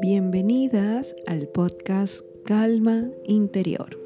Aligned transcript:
Bienvenidas 0.00 1.16
al 1.26 1.48
podcast 1.48 2.20
Calma 2.44 3.10
Interior. 3.24 3.98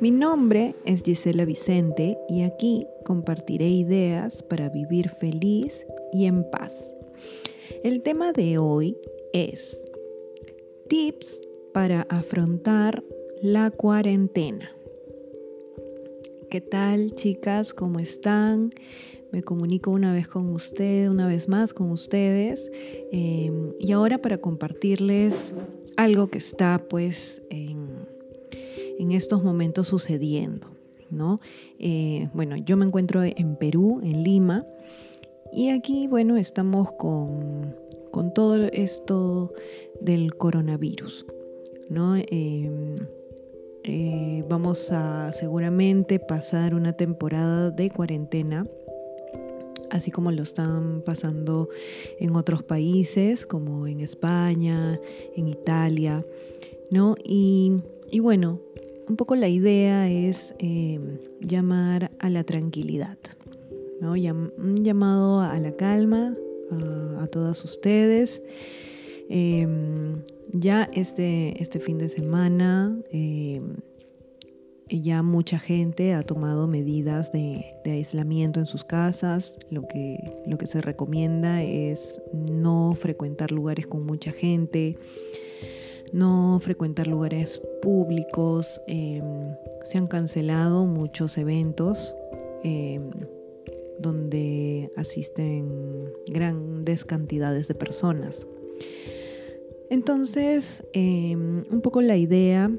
Mi 0.00 0.10
nombre 0.10 0.74
es 0.84 1.02
Gisela 1.02 1.44
Vicente 1.44 2.16
y 2.28 2.42
aquí 2.42 2.86
compartiré 3.04 3.68
ideas 3.68 4.42
para 4.42 4.68
vivir 4.68 5.08
feliz 5.08 5.86
y 6.12 6.26
en 6.26 6.48
paz. 6.50 6.72
El 7.82 8.02
tema 8.02 8.32
de 8.32 8.58
hoy 8.58 8.96
es 9.32 9.84
tips 10.88 11.40
para 11.72 12.02
afrontar 12.02 13.02
la 13.42 13.70
cuarentena. 13.70 14.70
¿Qué 16.50 16.60
tal 16.60 17.14
chicas? 17.14 17.74
¿Cómo 17.74 17.98
están? 17.98 18.70
Me 19.36 19.42
comunico 19.42 19.90
una 19.90 20.14
vez 20.14 20.28
con 20.28 20.48
ustedes, 20.48 21.10
una 21.10 21.26
vez 21.26 21.46
más 21.46 21.74
con 21.74 21.90
ustedes. 21.90 22.70
Em, 23.12 23.74
y 23.78 23.92
ahora 23.92 24.16
para 24.16 24.38
compartirles 24.38 25.52
algo 25.98 26.28
que 26.28 26.38
está 26.38 26.82
pues 26.88 27.42
en, 27.50 28.06
estos 29.12 29.44
momentos 29.44 29.88
sucediendo. 29.88 30.68
¿no? 31.10 31.42
Eh, 31.78 32.30
bueno, 32.32 32.56
yo 32.56 32.78
me 32.78 32.86
encuentro 32.86 33.22
en 33.24 33.56
Perú, 33.56 34.00
en 34.02 34.22
Lima. 34.22 34.64
Y 35.52 35.68
aquí, 35.68 36.06
bueno, 36.06 36.38
estamos 36.38 36.92
con, 36.92 37.74
todo 38.34 38.56
esto 38.72 39.52
del 40.00 40.34
coronavirus. 40.34 41.26
¿no? 41.90 42.16
Em, 42.16 43.06
eh, 43.84 44.44
vamos 44.48 44.90
a 44.90 45.30
seguramente 45.32 46.20
pasar 46.20 46.74
una 46.74 46.94
temporada 46.94 47.70
de 47.70 47.90
cuarentena, 47.90 48.66
así 49.90 50.10
como 50.10 50.30
lo 50.32 50.42
están 50.42 51.02
pasando 51.04 51.68
en 52.18 52.36
otros 52.36 52.62
países, 52.62 53.46
como 53.46 53.86
en 53.86 54.00
España, 54.00 55.00
en 55.36 55.48
Italia, 55.48 56.24
¿no? 56.90 57.16
Y, 57.24 57.82
bueno, 58.20 58.60
un 59.08 59.16
poco 59.16 59.36
la 59.36 59.48
idea 59.48 60.10
es 60.10 60.54
em, 60.58 61.18
llamar 61.40 62.10
a 62.18 62.30
la 62.30 62.44
tranquilidad, 62.44 63.18
¿no? 64.00 64.12
un 64.12 64.84
llamado 64.84 65.40
a 65.40 65.58
la 65.58 65.72
calma 65.72 66.36
a, 67.18 67.26
todas 67.28 67.64
ustedes. 67.64 68.42
Em, 69.28 70.22
ya 70.52 70.88
este, 70.92 71.60
este 71.62 71.80
fin 71.80 71.98
de 71.98 72.08
semana 72.08 72.96
eh, 73.10 73.60
ya 74.88 75.22
mucha 75.22 75.58
gente 75.58 76.14
ha 76.14 76.22
tomado 76.22 76.68
medidas 76.68 77.32
de, 77.32 77.74
aislamiento 77.84 78.60
en 78.60 78.66
sus 78.66 78.84
casas. 78.84 79.58
Lo 79.70 79.86
que, 79.88 80.18
lo 80.46 80.58
que 80.58 80.66
se 80.66 80.80
recomienda 80.80 81.62
es 81.62 82.22
no 82.32 82.94
frecuentar 82.94 83.50
lugares 83.50 83.86
con 83.86 84.04
mucha 84.06 84.32
gente, 84.32 84.96
no 86.12 86.60
frecuentar 86.62 87.06
lugares 87.06 87.60
públicos. 87.82 88.80
Em, 88.86 89.48
se 89.84 89.98
han 89.98 90.06
cancelado 90.06 90.86
muchos 90.86 91.36
eventos 91.38 92.14
em, 92.62 93.10
donde 93.98 94.92
asisten 94.96 96.12
grandes 96.28 97.04
cantidades 97.04 97.66
de 97.66 97.74
personas. 97.74 98.46
Entonces, 99.90 100.84
em, 100.92 101.64
un 101.70 101.80
poco 101.80 102.02
la 102.02 102.16
idea 102.16 102.70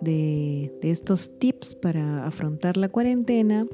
de, 0.00 0.72
estos 0.82 1.30
tips 1.38 1.74
para 1.74 2.26
afrontar 2.26 2.76
la 2.76 2.88
cuarentena 2.88 3.66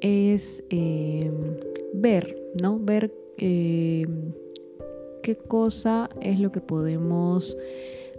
es 0.00 0.62
em, 0.70 1.56
ver, 1.94 2.36
¿no? 2.60 2.78
Ver 2.78 3.12
em, 3.38 4.32
qué 5.22 5.36
cosa 5.36 6.08
es 6.20 6.40
lo 6.40 6.52
que 6.52 6.60
podemos 6.60 7.56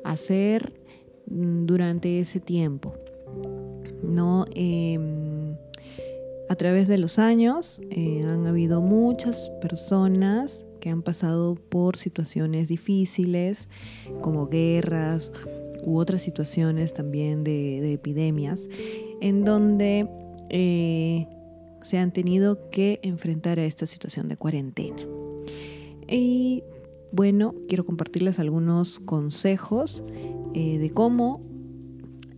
hacer 0.04 0.74
durante 1.26 2.20
ese 2.20 2.40
tiempo, 2.40 2.94
¿no? 4.02 4.46
a 6.50 6.56
través 6.56 6.88
de 6.88 6.98
los 6.98 7.20
años 7.20 7.82
eh, 7.90 8.24
han 8.24 8.48
habido 8.48 8.82
muchas 8.82 9.50
personas 9.62 10.64
que 10.80 10.90
han 10.90 11.02
pasado 11.02 11.56
por 11.56 11.98
situaciones 11.98 12.68
difíciles 12.68 13.68
como 14.22 14.48
guerras 14.48 15.32
u 15.84 15.98
otras 15.98 16.22
situaciones 16.22 16.94
también 16.94 17.44
de, 17.44 17.94
epidemias, 17.94 18.68
en 19.22 19.46
donde 19.46 20.08
eh, 20.50 21.28
se 21.84 21.98
han 21.98 22.12
tenido 22.12 22.70
que 22.70 23.00
enfrentar 23.04 23.60
a 23.60 23.66
esta 23.66 23.86
situación 23.86 24.28
de 24.28 24.38
cuarentena. 24.38 25.02
Y 26.08 26.64
bueno, 27.12 27.56
quiero 27.68 27.86
compartirles 27.86 28.40
algunos 28.40 29.00
consejos 29.00 30.04
eh, 30.54 30.78
de 30.78 30.92
cómo 30.92 31.42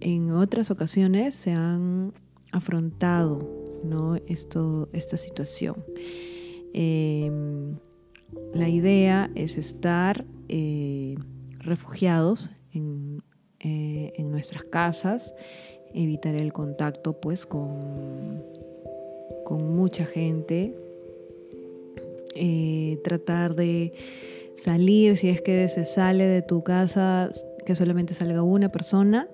en 0.01 0.31
otras 0.31 0.71
ocasiones 0.71 1.35
se 1.35 1.51
han 1.51 2.13
afrontado 2.51 3.59
¿no? 3.83 4.15
Esto, 4.27 4.89
esta 4.93 5.17
situación. 5.17 5.83
Em, 6.73 7.75
la 8.53 8.69
idea 8.69 9.29
es 9.35 9.57
estar 9.57 10.25
eh, 10.47 11.15
refugiados 11.59 12.49
en, 12.73 13.21
eh, 13.59 14.13
en, 14.15 14.31
nuestras 14.31 14.63
casas, 14.63 15.33
evitar 15.93 16.35
el 16.35 16.53
contacto 16.53 17.19
pues 17.19 17.45
con, 17.45 18.43
con 19.45 19.75
mucha 19.75 20.05
gente, 20.05 20.75
eh, 22.35 22.99
tratar 23.03 23.55
de 23.55 23.93
salir, 24.57 25.17
si 25.17 25.29
es 25.29 25.41
que 25.41 25.67
se 25.69 25.85
sale 25.85 26.25
de 26.25 26.41
tu 26.41 26.63
casa, 26.63 27.31
que 27.65 27.75
solamente 27.75 28.13
salga 28.13 28.41
una 28.41 28.69
persona 28.69 29.27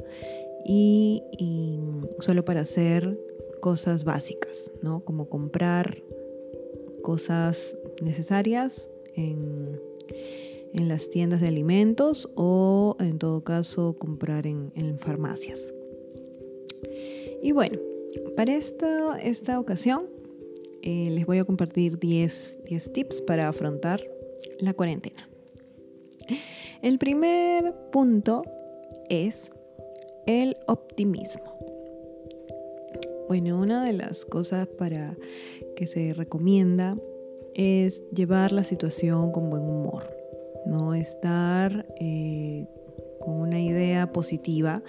y, 0.65 1.23
y 1.37 1.79
solo 2.19 2.43
para 2.43 2.61
hacer 2.61 3.17
cosas 3.61 4.03
básicas, 4.03 4.71
¿no? 4.81 5.01
Como 5.01 5.29
comprar 5.29 6.03
cosas 7.01 7.75
necesarias 8.01 8.89
en, 9.15 9.79
las 10.73 11.09
tiendas 11.09 11.39
de 11.39 11.47
alimentos 11.47 12.29
o 12.35 12.97
en 12.99 13.17
todo 13.17 13.43
caso 13.43 13.95
comprar 13.97 14.45
en, 14.45 14.99
farmacias. 14.99 15.73
Y 17.41 17.53
bueno, 17.53 17.79
para 18.35 18.55
esta, 18.55 19.17
esta 19.19 19.57
ocasión 19.59 20.07
eh, 20.81 21.09
les 21.09 21.25
voy 21.25 21.37
a 21.37 21.45
compartir 21.45 21.97
10, 21.97 22.57
10 22.65 22.93
tips 22.93 23.21
para 23.21 23.47
afrontar 23.47 24.03
la 24.59 24.73
cuarentena. 24.73 25.29
El 26.81 26.99
primer 26.99 27.73
punto 27.91 28.43
es 29.09 29.51
el 30.27 30.57
optimismo. 30.67 31.55
Bueno, 33.27 33.59
una 33.59 33.83
de 33.83 33.93
las 33.93 34.25
cosas 34.25 34.67
para 34.67 35.17
que 35.75 35.87
se 35.87 36.13
recomienda 36.13 36.95
es 37.55 38.01
llevar 38.13 38.51
la 38.51 38.63
situación 38.63 39.31
con 39.31 39.49
buen 39.49 39.63
humor, 39.63 40.03
no 40.65 40.93
estar 40.93 41.85
eh, 41.99 42.67
con 43.21 43.35
una 43.35 43.59
idea 43.59 44.11
positiva 44.11 44.83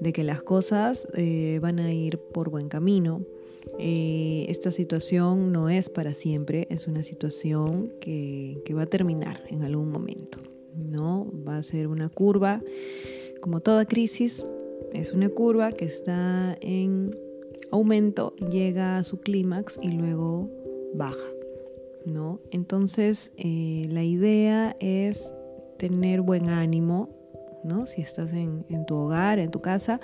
de 0.00 0.12
que 0.12 0.22
las 0.22 0.42
cosas 0.42 1.08
eh, 1.14 1.58
van 1.60 1.78
a 1.78 1.92
ir 1.92 2.18
por 2.18 2.50
buen 2.50 2.68
camino. 2.68 3.22
Eh, 3.78 4.46
esta 4.48 4.70
situación 4.70 5.52
no 5.52 5.68
es 5.68 5.88
para 5.88 6.14
siempre, 6.14 6.66
es 6.70 6.86
una 6.86 7.02
situación 7.02 7.92
que, 8.00 8.60
que 8.64 8.74
va 8.74 8.82
a 8.82 8.86
terminar 8.86 9.42
en 9.48 9.62
algún 9.62 9.90
momento, 9.90 10.38
¿no? 10.76 11.30
Va 11.46 11.58
a 11.58 11.62
ser 11.62 11.86
una 11.86 12.08
curva, 12.08 12.60
como 13.40 13.60
toda 13.60 13.86
crisis, 13.86 14.44
es 14.92 15.12
una 15.12 15.28
curva 15.28 15.72
que 15.72 15.86
está 15.86 16.56
en 16.60 17.16
aumento 17.70 18.36
llega 18.36 18.98
a 18.98 19.04
su 19.04 19.18
clímax 19.18 19.78
y 19.82 19.92
luego 19.92 20.50
baja, 20.94 21.31
¿no? 22.06 22.40
Entonces, 22.50 23.32
eh, 23.36 23.86
la 23.88 24.04
idea 24.04 24.76
es 24.80 25.28
tener 25.78 26.20
buen 26.20 26.48
ánimo, 26.48 27.08
¿no? 27.64 27.86
Si 27.86 28.00
estás 28.02 28.32
en, 28.32 28.64
tu 28.86 28.94
hogar, 28.96 29.38
en 29.38 29.50
tu 29.50 29.60
casa, 29.60 30.00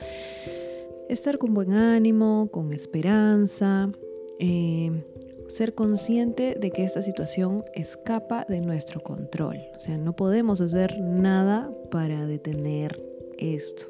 estar 1.09 1.39
con 1.39 1.55
buen 1.55 1.73
ánimo, 1.73 2.49
con 2.51 2.73
esperanza, 2.73 3.91
eh, 4.39 5.05
ser 5.49 5.75
consciente 5.75 6.57
de 6.61 6.71
que 6.71 6.85
esta 6.85 7.03
situación 7.03 7.65
escapa 7.75 8.45
de 8.49 8.61
nuestro 8.61 9.01
control. 9.01 9.59
O 9.77 9.81
sea, 9.81 9.97
no 9.97 10.15
podemos 10.15 10.61
hacer 10.61 11.01
nada 11.01 11.71
para 11.91 12.27
detener 12.27 13.03
esto. 13.39 13.87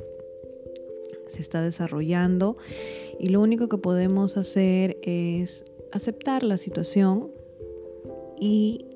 Se 1.31 1.43
está 1.43 1.61
desarrollando 1.61 2.57
y 3.19 3.29
lo 3.29 3.41
único 3.41 3.69
que 3.69 3.79
podemos 3.79 4.37
hacer 4.37 4.97
es 5.03 5.65
aceptar 5.93 6.43
la 6.43 6.57
situación 6.57 7.31
y 8.41 8.87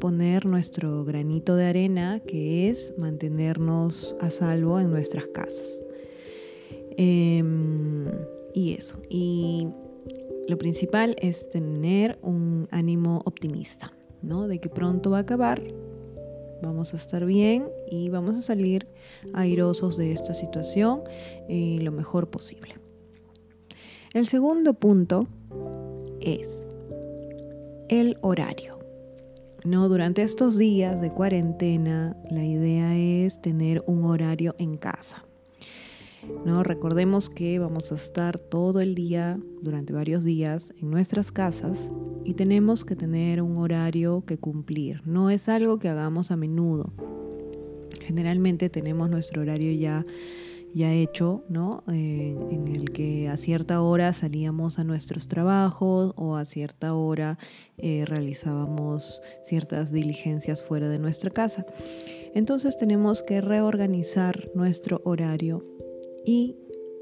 poner 0.00 0.46
nuestro 0.46 1.04
granito 1.04 1.56
de 1.56 1.66
arena, 1.66 2.20
que 2.20 2.70
es 2.70 2.94
mantenernos 2.96 4.16
a 4.20 4.30
salvo 4.30 4.78
en 4.80 4.90
nuestras 4.90 5.26
casas. 5.26 5.82
Em, 6.96 8.06
y 8.54 8.74
eso. 8.74 8.96
Y 9.08 9.68
lo 10.48 10.58
principal 10.58 11.16
es 11.20 11.48
tener 11.48 12.18
un 12.22 12.68
ánimo 12.70 13.22
optimista. 13.24 13.92
¿no? 14.22 14.48
De 14.48 14.58
que 14.58 14.68
pronto 14.68 15.10
va 15.10 15.18
a 15.18 15.20
acabar, 15.20 15.62
vamos 16.62 16.94
a 16.94 16.96
estar 16.96 17.24
bien 17.24 17.68
y 17.90 18.08
vamos 18.08 18.36
a 18.36 18.42
salir 18.42 18.88
airosos 19.34 19.96
de 19.96 20.12
esta 20.12 20.34
situación 20.34 21.02
eh, 21.48 21.78
lo 21.82 21.92
mejor 21.92 22.30
posible. 22.30 22.76
El 24.14 24.26
segundo 24.26 24.74
punto 24.74 25.28
es 26.20 26.48
el 27.88 28.18
horario. 28.22 28.77
No, 29.64 29.88
durante 29.88 30.22
estos 30.22 30.56
días 30.56 31.00
de 31.00 31.10
cuarentena, 31.10 32.16
la 32.30 32.44
idea 32.44 32.96
es 32.96 33.42
tener 33.42 33.82
un 33.86 34.04
horario 34.04 34.54
en 34.58 34.76
casa. 34.76 35.24
No, 36.44 36.62
recordemos 36.62 37.28
que 37.28 37.58
vamos 37.58 37.90
a 37.90 37.96
estar 37.96 38.38
todo 38.38 38.80
el 38.80 38.94
día, 38.94 39.38
durante 39.60 39.92
varios 39.92 40.24
días, 40.24 40.72
en 40.80 40.90
nuestras 40.90 41.32
casas 41.32 41.90
y 42.24 42.34
tenemos 42.34 42.84
que 42.84 42.94
tener 42.94 43.42
un 43.42 43.58
horario 43.58 44.24
que 44.26 44.38
cumplir. 44.38 45.02
No 45.06 45.30
es 45.30 45.48
algo 45.48 45.78
que 45.78 45.88
hagamos 45.88 46.30
a 46.30 46.36
menudo. 46.36 46.92
Generalmente 48.04 48.70
tenemos 48.70 49.10
nuestro 49.10 49.42
horario 49.42 49.72
ya 49.72 50.06
ya 50.74 50.92
hecho, 50.92 51.44
¿no? 51.48 51.82
Eh, 51.90 52.36
en 52.50 52.68
el 52.68 52.92
que 52.92 53.28
a 53.28 53.36
cierta 53.36 53.80
hora 53.80 54.12
salíamos 54.12 54.78
a 54.78 54.84
nuestros 54.84 55.28
trabajos 55.28 56.12
o 56.16 56.36
a 56.36 56.44
cierta 56.44 56.94
hora 56.94 57.38
eh, 57.76 58.04
realizábamos 58.06 59.22
ciertas 59.42 59.92
diligencias 59.92 60.64
fuera 60.64 60.88
de 60.88 60.98
nuestra 60.98 61.30
casa. 61.30 61.64
Entonces 62.34 62.76
tenemos 62.76 63.22
que 63.22 63.40
reorganizar 63.40 64.50
nuestro 64.54 65.00
horario 65.04 65.64
y, 66.24 66.56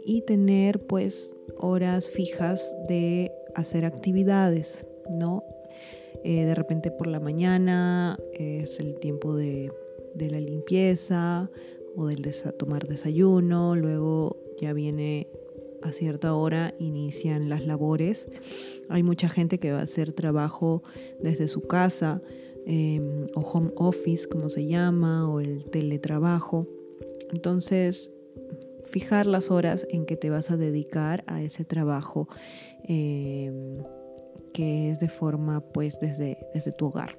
y 0.04 0.22
tener 0.22 0.86
pues 0.86 1.32
horas 1.58 2.10
fijas 2.10 2.74
de 2.88 3.32
hacer 3.54 3.84
actividades, 3.84 4.86
¿no? 5.10 5.42
Eh, 6.24 6.44
de 6.44 6.54
repente 6.54 6.90
por 6.90 7.06
la 7.06 7.20
mañana 7.20 8.18
es 8.32 8.80
el 8.80 8.98
tiempo 8.98 9.36
de, 9.36 9.70
de 10.14 10.30
la 10.30 10.40
limpieza, 10.40 11.50
o 11.96 12.06
del 12.06 12.28
tomar 12.58 12.86
desayuno, 12.86 13.74
luego 13.74 14.36
ya 14.60 14.72
viene 14.72 15.28
a 15.82 15.92
cierta 15.92 16.34
hora, 16.34 16.74
inician 16.78 17.48
las 17.48 17.66
labores. 17.66 18.28
Hay 18.88 19.02
mucha 19.02 19.28
gente 19.28 19.58
que 19.58 19.72
va 19.72 19.80
a 19.80 19.82
hacer 19.82 20.12
trabajo 20.12 20.82
desde 21.20 21.48
su 21.48 21.62
casa 21.62 22.22
em, 22.66 23.26
o 23.34 23.40
home 23.40 23.70
office, 23.76 24.28
como 24.28 24.48
se 24.48 24.66
llama, 24.66 25.28
o 25.28 25.40
el 25.40 25.64
teletrabajo. 25.70 26.66
Entonces, 27.32 28.12
fijar 28.86 29.26
las 29.26 29.50
horas 29.50 29.86
en 29.90 30.06
que 30.06 30.16
te 30.16 30.30
vas 30.30 30.50
a 30.50 30.56
dedicar 30.56 31.24
a 31.26 31.42
ese 31.42 31.64
trabajo 31.64 32.28
em, 32.84 33.82
que 34.52 34.90
es 34.90 34.98
de 35.00 35.08
forma 35.08 35.60
pues 35.60 35.98
desde, 36.00 36.38
desde 36.54 36.72
tu 36.72 36.86
hogar. 36.86 37.18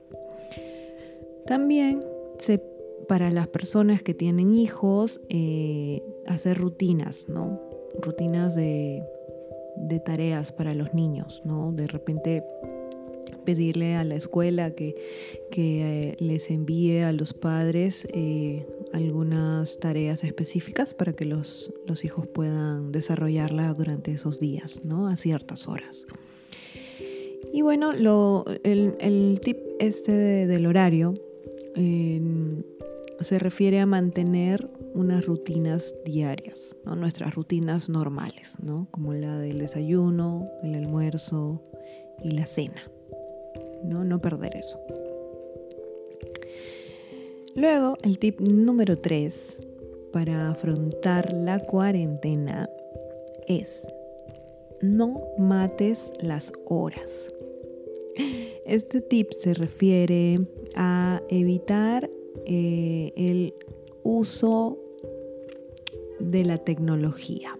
También 1.45 2.03
se 2.39 2.61
para 3.07 3.31
las 3.31 3.47
personas 3.47 4.03
que 4.03 4.13
tienen 4.13 4.53
hijos, 4.53 5.21
eh, 5.29 6.03
hacer 6.25 6.57
rutinas, 6.57 7.25
¿no? 7.27 7.59
Rutinas 8.01 8.55
de, 8.55 9.03
tareas 10.05 10.51
para 10.51 10.73
los 10.73 10.93
niños, 10.93 11.41
¿no? 11.45 11.71
De 11.71 11.87
repente 11.87 12.43
pedirle 13.45 13.95
a 13.95 14.03
la 14.03 14.15
escuela 14.15 14.71
que, 14.71 14.95
eh, 15.55 16.15
les 16.19 16.49
envíe 16.49 16.99
a 16.99 17.13
los 17.13 17.33
padres 17.33 18.05
eh, 18.13 18.65
algunas 18.93 19.79
tareas 19.79 20.23
específicas 20.23 20.93
para 20.93 21.13
que 21.13 21.25
los, 21.25 21.73
hijos 22.03 22.27
puedan 22.27 22.91
desarrollarla 22.91 23.73
durante 23.73 24.11
esos 24.11 24.39
días, 24.39 24.83
¿no? 24.83 25.07
A 25.07 25.15
ciertas 25.15 25.67
horas. 25.67 26.05
Y 27.53 27.61
bueno, 27.61 27.93
el, 27.93 29.39
tip 29.41 29.57
este 29.79 30.11
del 30.47 30.65
horario 30.65 31.13
se 33.21 33.39
refiere 33.39 33.79
a 33.79 33.85
mantener 33.85 34.69
unas 34.93 35.25
rutinas 35.25 35.93
diarias, 36.05 36.75
nuestras 36.85 37.35
rutinas 37.35 37.89
normales, 37.89 38.55
¿no? 38.61 38.87
como 38.91 39.13
la 39.13 39.37
del 39.39 39.59
desayuno, 39.59 40.45
el 40.63 40.75
almuerzo 40.75 41.61
y 42.23 42.31
la 42.31 42.45
cena. 42.45 42.81
No, 43.83 44.03
no 44.03 44.19
perder 44.19 44.55
eso. 44.55 44.79
Luego, 47.55 47.97
el 48.03 48.19
tip 48.19 48.39
número 48.39 48.97
3 48.97 49.33
para 50.13 50.49
afrontar 50.51 51.33
la 51.33 51.59
cuarentena 51.59 52.69
es 53.47 53.81
no 54.81 55.21
mates 55.37 56.11
las 56.21 56.53
horas. 56.65 57.33
Este 58.65 59.01
tip 59.01 59.31
se 59.31 59.53
refiere 59.53 60.39
a 60.75 61.21
evitar 61.29 62.09
eh, 62.45 63.13
el 63.15 63.53
uso 64.03 64.77
de 66.19 66.45
la 66.45 66.57
tecnología. 66.57 67.57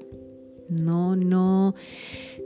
No, 0.69 1.15
no 1.15 1.75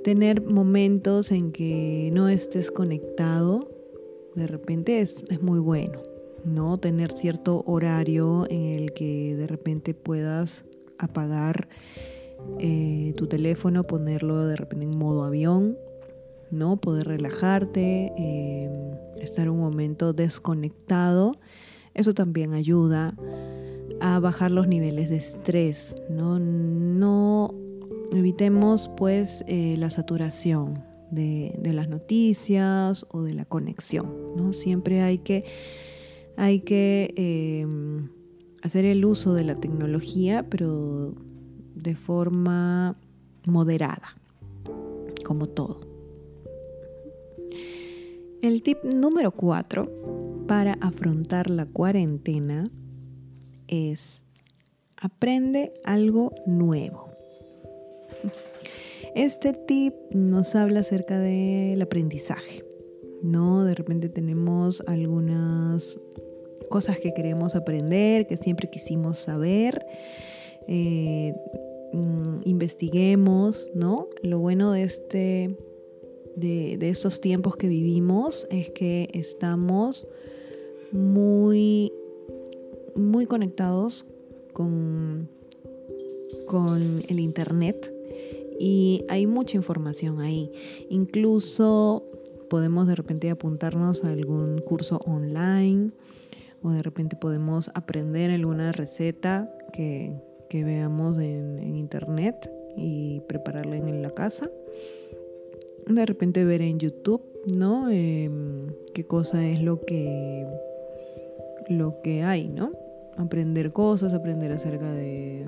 tener 0.04 0.42
momentos 0.42 1.32
en 1.32 1.52
que 1.52 2.10
no 2.14 2.30
estés 2.30 2.72
conectado, 2.72 3.70
de 4.36 4.48
repente 4.48 5.02
es, 5.02 5.24
muy 5.42 5.60
bueno. 5.60 6.02
No 6.44 6.80
tener 6.80 7.12
cierto 7.12 7.64
horario 7.68 8.48
en 8.50 8.66
el 8.66 8.94
que 8.94 9.36
de 9.36 9.46
repente 9.46 9.94
puedas 9.94 10.66
apagar 10.98 11.68
eh, 12.60 13.14
tu 13.16 13.28
teléfono, 13.28 13.84
ponerlo 13.84 14.48
de 14.48 14.56
repente 14.56 14.86
en 14.86 14.98
modo 14.98 15.24
avión, 15.24 15.78
¿no? 16.50 16.78
Poder 16.78 17.08
relajarte, 17.08 18.12
eh, 18.18 18.72
estar 19.20 19.50
un 19.50 19.60
momento 19.60 20.14
desconectado 20.14 21.34
eso 21.94 22.14
también 22.14 22.54
ayuda 22.54 23.16
a 24.00 24.20
bajar 24.20 24.52
los 24.52 24.68
niveles 24.68 25.10
de 25.10 25.18
estrés. 25.18 25.96
No, 26.10 26.40
no 26.40 27.54
evitemos 28.12 28.90
pues 28.98 29.44
eh, 29.48 29.76
la 29.78 29.90
saturación 29.90 30.84
de, 31.12 31.54
las 31.74 31.90
noticias 31.90 33.06
o 33.10 33.22
de 33.24 33.34
la 33.34 33.46
conexión. 33.46 34.12
¿no? 34.36 34.54
Siempre 34.54 35.02
hay 35.02 35.20
que, 35.20 35.46
hay 36.38 36.62
que 36.62 37.14
em, 37.16 38.10
hacer 38.64 38.86
el 38.86 39.06
uso 39.06 39.34
de 39.34 39.44
la 39.44 39.56
tecnología, 39.56 40.46
pero 40.50 41.14
de 41.76 41.96
forma 41.96 42.96
moderada, 43.46 44.16
como 45.26 45.48
todo. 45.48 45.82
El 48.42 48.64
tip 48.64 48.84
número 48.84 49.32
cuatro 49.32 50.31
para 50.52 50.74
afrontar 50.82 51.50
la 51.50 51.66
cuarentena 51.66 52.66
es 53.70 54.26
aprende 54.98 55.72
algo 55.86 56.36
nuevo. 56.46 57.10
Este 59.16 59.54
tip 59.54 59.94
nos 60.14 60.54
habla 60.56 60.82
acerca 60.82 61.20
del 61.20 61.82
aprendizaje. 61.82 62.66
¿no? 63.24 63.64
De 63.64 63.76
repente 63.76 64.10
tenemos 64.10 64.84
algunas 64.88 65.98
cosas 66.70 67.00
que 67.00 67.14
queremos 67.14 67.56
aprender, 67.56 68.28
que 68.28 68.36
siempre 68.36 68.70
quisimos 68.70 69.20
saber. 69.20 69.86
Eh, 70.68 71.34
mm, 71.94 72.42
investiguemos, 72.44 73.72
¿no? 73.74 74.10
Lo 74.22 74.40
bueno 74.40 74.74
de 74.74 74.84
este 74.84 75.58
de, 76.36 76.76
de, 76.78 76.90
estos 76.90 77.22
tiempos 77.22 77.56
que 77.56 77.70
vivimos 77.70 78.48
es 78.50 78.70
que 78.72 79.08
estamos 79.14 80.08
muy, 80.92 81.92
muy 82.96 83.26
conectados 83.26 84.06
con, 84.54 85.30
con 86.48 86.82
el 87.08 87.20
Internet 87.20 87.94
y 88.60 89.06
hay 89.10 89.26
mucha 89.26 89.58
información 89.58 90.20
ahí. 90.20 90.52
Incluso 90.90 92.04
podemos 92.48 92.86
de 92.86 92.94
repente 92.94 93.30
apuntarnos 93.32 94.04
a 94.04 94.12
algún 94.12 94.60
curso 94.60 95.00
online 95.06 95.92
o 96.62 96.70
de 96.70 96.84
repente 96.84 97.16
podemos 97.16 97.72
aprender 97.74 98.30
alguna 98.30 98.72
receta 98.72 99.52
que, 99.74 100.14
veamos 100.54 101.18
en, 101.18 101.76
internet 101.76 102.52
y 102.78 103.22
prepararla 103.22 103.78
en 103.78 104.02
la 104.04 104.12
casa. 104.12 104.52
De 105.88 106.06
repente 106.06 106.46
ver 106.46 106.62
en 106.62 106.78
YouTube, 106.78 107.24
¿no? 107.48 107.90
Em, 107.90 108.68
qué 108.94 109.06
cosa 109.06 109.48
es 109.48 109.64
lo 109.64 109.82
que 109.86 110.46
lo 111.72 112.02
que 112.02 112.24
hay, 112.24 112.50
¿no? 112.50 112.72
Aprender 113.18 113.72
cosas, 113.72 114.14
aprender 114.14 114.52
acerca 114.52 114.92
de, 114.92 115.48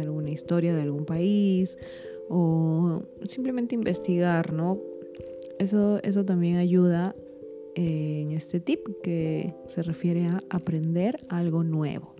alguna 0.00 0.30
historia 0.30 0.74
de 0.74 0.82
algún 0.82 1.04
país 1.04 1.78
o 2.28 3.02
simplemente 3.28 3.74
investigar, 3.74 4.52
¿no? 4.52 4.78
Eso, 5.58 6.00
eso 6.02 6.24
también 6.24 6.56
ayuda 6.56 7.14
en 7.74 8.32
este 8.32 8.60
tip 8.60 8.80
que 9.02 9.54
se 9.68 9.82
refiere 9.82 10.26
a 10.26 10.42
aprender 10.50 11.24
algo 11.28 11.64
nuevo. 11.64 12.14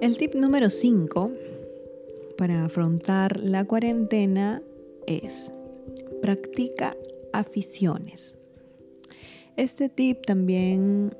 El 0.00 0.16
tip 0.16 0.34
número 0.34 0.70
5 0.70 1.30
para 2.38 2.64
afrontar 2.64 3.40
la 3.40 3.66
cuarentena 3.66 4.62
es 5.06 5.32
practica 6.22 6.96
aficiones. 7.32 8.39
Este 9.56 9.88
tip 9.88 10.24
también 10.26 11.14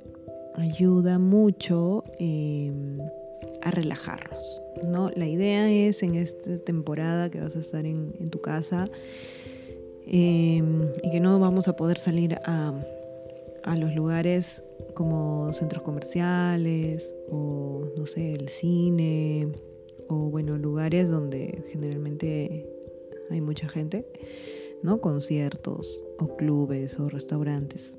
ayuda 0.55 1.19
mucho 1.19 2.05
em, 2.19 2.99
a 3.63 3.71
relajarnos, 3.71 4.63
¿no? 4.85 5.11
La 5.11 5.27
idea 5.27 5.71
es 5.71 6.03
en 6.03 6.15
esta 6.15 6.59
temporada 6.59 7.31
que 7.31 7.41
vas 7.41 7.57
a 7.57 7.61
estar 7.61 7.85
en, 7.85 8.13
tu 8.31 8.41
casa 8.41 8.89
em, 10.07 10.89
y 11.03 11.11
que 11.11 11.21
no 11.21 11.39
vamos 11.39 11.69
a 11.69 11.77
poder 11.77 11.99
salir 11.99 12.39
a, 12.45 12.75
a 13.65 13.77
los 13.77 13.95
lugares 13.95 14.63
como 14.95 15.53
centros 15.53 15.83
comerciales 15.83 17.15
o, 17.31 17.85
no 17.97 18.07
sé, 18.07 18.35
el 18.35 18.49
cine 18.49 19.49
o, 20.09 20.15
bueno, 20.31 20.59
lugares 20.59 21.09
donde 21.09 21.65
generalmente 21.71 22.69
hay 23.31 23.41
mucha 23.41 23.69
gente, 23.69 24.07
¿no? 24.83 25.01
Conciertos 25.01 26.05
o 26.19 26.37
clubes 26.37 26.99
o 26.99 27.09
restaurantes. 27.09 27.97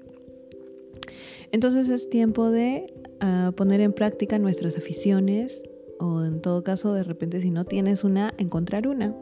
Entonces 1.51 1.89
es 1.89 2.09
tiempo 2.09 2.49
de 2.49 2.93
ah, 3.19 3.51
poner 3.55 3.81
en 3.81 3.93
práctica 3.93 4.39
nuestras 4.39 4.77
aficiones 4.77 5.63
o 5.99 6.23
en 6.23 6.41
todo 6.41 6.63
caso 6.63 6.93
de 6.93 7.03
repente 7.03 7.41
si 7.41 7.51
no 7.51 7.65
tienes 7.65 8.03
una, 8.03 8.33
encontrar 8.37 8.87
una, 8.87 9.15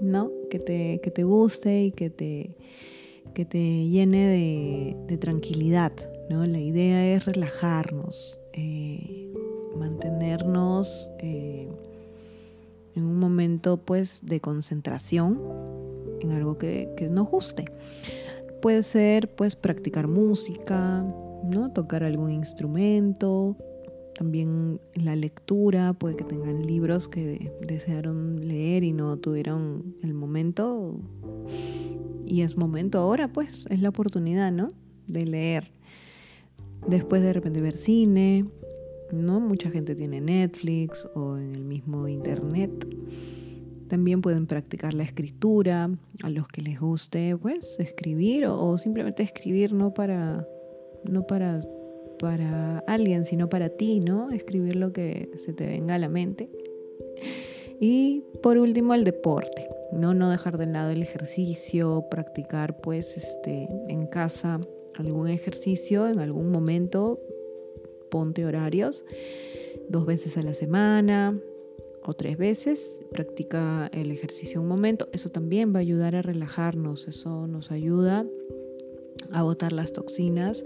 ¿no? 0.00 0.30
Que 0.50 0.58
te, 0.58 1.00
que 1.02 1.10
te 1.10 1.24
guste 1.24 1.84
y 1.84 1.92
que 1.92 2.10
te, 2.10 2.56
que 3.34 3.44
te 3.44 3.88
llene 3.88 4.96
de, 5.06 5.18
tranquilidad, 5.18 5.92
¿no? 6.30 6.46
La 6.46 6.60
idea 6.60 7.14
es 7.14 7.24
relajarnos, 7.24 8.38
eh, 8.52 9.32
mantenernos 9.76 11.10
eh, 11.18 11.68
en 12.94 13.04
un 13.04 13.18
momento 13.18 13.76
pues 13.76 14.20
de 14.22 14.40
concentración 14.40 15.40
en 16.20 16.30
algo 16.30 16.56
que, 16.56 16.92
que 16.96 17.08
nos 17.08 17.28
guste. 17.28 17.64
Puede 18.62 18.82
ser 18.82 19.28
pues 19.28 19.56
practicar 19.56 20.08
música, 20.08 21.04
¿no? 21.44 21.70
Tocar 21.70 22.04
algún 22.04 22.30
instrumento, 22.30 23.56
también 24.14 24.80
la 24.94 25.16
lectura, 25.16 25.92
puede 25.92 26.16
que 26.16 26.24
tengan 26.24 26.66
libros 26.66 27.08
que 27.08 27.52
desearon 27.66 28.46
leer 28.46 28.84
y 28.84 28.92
no 28.92 29.16
tuvieron 29.16 29.96
el 30.02 30.14
momento. 30.14 31.00
Y 32.24 32.42
es 32.42 32.56
momento 32.56 32.98
ahora, 32.98 33.28
pues, 33.28 33.66
es 33.70 33.82
la 33.82 33.88
oportunidad, 33.88 34.52
¿no? 34.52 34.68
De 35.06 35.26
leer. 35.26 35.72
Después 36.88 37.22
de 37.22 37.32
repente 37.32 37.60
ver 37.60 37.76
cine, 37.76 38.46
¿no? 39.12 39.40
Mucha 39.40 39.70
gente 39.70 39.94
tiene 39.94 40.20
Netflix 40.20 41.08
o 41.14 41.36
en 41.36 41.54
el 41.54 41.64
mismo 41.64 42.06
internet. 42.08 42.70
También 43.88 44.22
pueden 44.22 44.46
practicar 44.46 44.94
la 44.94 45.02
escritura, 45.02 45.90
a 46.22 46.30
los 46.30 46.48
que 46.48 46.62
les 46.62 46.80
guste, 46.80 47.36
pues, 47.36 47.76
escribir 47.78 48.46
o, 48.46 48.60
o 48.60 48.78
simplemente 48.78 49.22
escribir, 49.22 49.72
¿no? 49.72 49.92
Para 49.92 50.46
no 51.04 51.26
para, 51.26 51.60
para 52.18 52.78
alguien, 52.80 53.24
sino 53.24 53.48
para 53.48 53.68
ti, 53.68 54.00
¿no? 54.00 54.30
Escribir 54.30 54.76
lo 54.76 54.92
que 54.92 55.30
se 55.44 55.52
te 55.52 55.66
venga 55.66 55.94
a 55.94 55.98
la 55.98 56.08
mente. 56.08 56.48
Y 57.80 58.22
por 58.42 58.58
último, 58.58 58.94
el 58.94 59.04
deporte, 59.04 59.68
¿no? 59.92 60.14
No 60.14 60.30
dejar 60.30 60.58
de 60.58 60.66
lado 60.66 60.90
el 60.90 61.02
ejercicio, 61.02 62.04
practicar 62.10 62.80
pues 62.80 63.16
este, 63.16 63.68
en 63.88 64.06
casa 64.06 64.60
algún 64.96 65.28
ejercicio 65.28 66.08
en 66.08 66.20
algún 66.20 66.50
momento, 66.50 67.20
ponte 68.10 68.44
horarios, 68.46 69.04
dos 69.88 70.06
veces 70.06 70.36
a 70.36 70.42
la 70.42 70.54
semana 70.54 71.38
o 72.02 72.12
tres 72.12 72.36
veces, 72.36 73.02
practica 73.12 73.90
el 73.92 74.10
ejercicio 74.10 74.60
un 74.60 74.68
momento, 74.68 75.08
eso 75.12 75.30
también 75.30 75.74
va 75.74 75.78
a 75.78 75.80
ayudar 75.80 76.14
a 76.14 76.22
relajarnos, 76.22 77.08
eso 77.08 77.46
nos 77.46 77.70
ayuda 77.70 78.26
a 79.34 79.42
botar 79.42 79.72
las 79.72 79.92
toxinas 79.92 80.64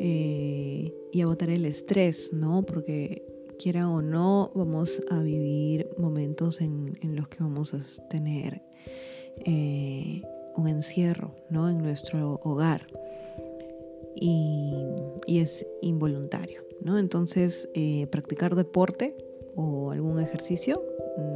eh, 0.00 0.92
y 1.12 1.20
a 1.20 1.26
botar 1.26 1.48
el 1.50 1.64
estrés, 1.64 2.32
¿no? 2.32 2.62
Porque 2.62 3.24
quiera 3.58 3.88
o 3.88 4.02
no, 4.02 4.50
vamos 4.54 5.00
a 5.10 5.22
vivir 5.22 5.88
momentos 5.96 6.60
en, 6.60 6.98
los 7.02 7.28
que 7.28 7.38
vamos 7.42 7.72
a 7.72 7.78
tener 8.08 8.62
eh, 9.44 10.22
un 10.56 10.68
encierro, 10.68 11.34
¿no? 11.50 11.70
En 11.70 11.78
nuestro 11.78 12.40
hogar. 12.42 12.86
Y, 14.16 14.74
es 15.26 15.64
involuntario, 15.80 16.62
¿no? 16.82 16.98
Entonces, 16.98 17.68
eh, 17.74 18.08
practicar 18.10 18.56
deporte 18.56 19.16
o 19.54 19.92
algún 19.92 20.20
ejercicio 20.20 20.82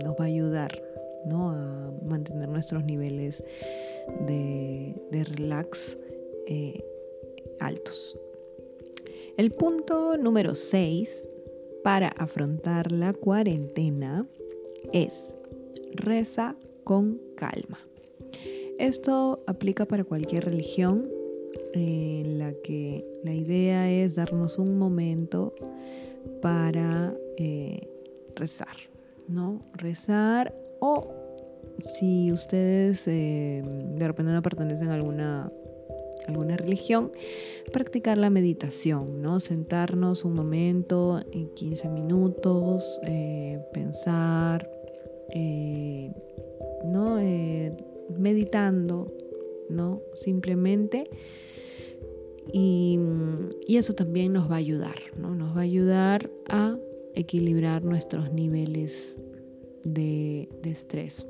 nos 0.02 0.14
va 0.14 0.24
a 0.24 0.26
ayudar, 0.26 0.82
¿no? 1.24 1.50
A 1.50 1.92
mantener 2.04 2.48
nuestros 2.48 2.84
niveles 2.84 3.42
de, 4.26 4.94
de 5.12 5.24
relax 5.24 5.96
eh, 6.46 6.84
altos. 7.60 8.18
El 9.36 9.50
punto 9.50 10.16
número 10.16 10.54
6 10.54 11.30
para 11.82 12.08
afrontar 12.08 12.92
la 12.92 13.12
cuarentena 13.12 14.26
es 14.92 15.34
reza 15.94 16.56
con 16.84 17.20
calma. 17.36 17.78
Esto 18.78 19.42
aplica 19.46 19.86
para 19.86 20.04
cualquier 20.04 20.44
religión 20.44 21.08
en 21.72 22.38
la 22.38 22.52
que 22.52 23.04
la 23.22 23.34
idea 23.34 23.90
es 23.90 24.14
darnos 24.14 24.58
un 24.58 24.78
momento 24.78 25.54
para 26.40 27.14
eh, 27.36 27.88
rezar, 28.34 28.76
¿no? 29.28 29.62
Rezar 29.74 30.54
o 30.80 31.08
si 31.96 32.32
ustedes 32.32 33.06
eh, 33.08 33.62
de 33.64 34.06
repente 34.06 34.32
no 34.32 34.42
pertenecen 34.42 34.90
a 34.90 34.94
alguna 34.94 35.52
alguna 36.26 36.56
religión, 36.56 37.12
practicar 37.72 38.18
la 38.18 38.30
meditación, 38.30 39.22
¿no? 39.22 39.40
Sentarnos 39.40 40.24
un 40.24 40.34
momento, 40.34 41.20
en 41.32 41.48
15 41.54 41.88
minutos, 41.88 42.98
eh, 43.06 43.60
pensar, 43.72 44.70
eh, 45.30 46.12
¿no? 46.84 47.18
Eh, 47.18 47.76
meditando, 48.18 49.12
¿no? 49.68 50.00
Simplemente. 50.14 51.10
Y, 52.52 52.98
eso 53.68 53.94
también 53.94 54.32
nos 54.32 54.48
va 54.50 54.54
a 54.54 54.58
ayudar, 54.58 54.96
¿no? 55.18 55.34
Nos 55.34 55.56
va 55.56 55.60
a 55.60 55.64
ayudar 55.64 56.30
a 56.48 56.78
equilibrar 57.14 57.82
nuestros 57.82 58.32
niveles 58.32 59.18
de 59.82 60.48
estrés 60.64 61.26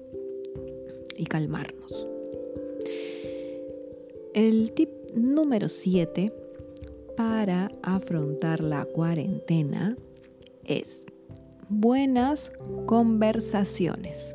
y 1.16 1.24
calmarnos. 1.24 2.13
El 4.34 4.72
tip 4.72 4.90
número 5.14 5.68
7 5.68 6.32
para 7.16 7.70
afrontar 7.84 8.58
la 8.58 8.84
cuarentena 8.84 9.96
es 10.64 11.06
buenas 11.68 12.50
conversaciones. 12.86 14.34